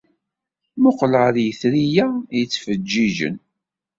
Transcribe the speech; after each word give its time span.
Mmuqqel 0.75 1.13
ɣer 1.21 1.35
yitri-a 1.45 2.07
yettfeǧǧiǧen. 2.37 3.35